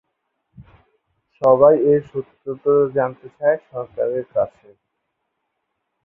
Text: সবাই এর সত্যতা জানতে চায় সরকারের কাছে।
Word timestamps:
সবাই 1.41 1.75
এর 1.89 2.01
সত্যতা 2.09 2.73
জানতে 2.95 3.27
চায় 3.37 3.57
সরকারের 3.69 4.25
কাছে। 4.35 4.67